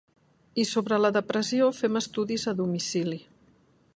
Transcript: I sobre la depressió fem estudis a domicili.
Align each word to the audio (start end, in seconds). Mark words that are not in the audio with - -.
I 0.63 0.63
sobre 0.69 0.97
la 1.01 1.11
depressió 1.17 1.69
fem 1.81 2.01
estudis 2.01 2.47
a 2.53 2.57
domicili. 2.65 3.21